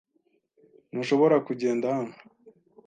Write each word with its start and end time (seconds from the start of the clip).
Ntushobora 0.91 1.35
kugenda 1.47 1.85
hano. 1.95 2.15